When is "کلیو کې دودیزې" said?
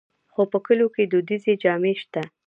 0.65-1.53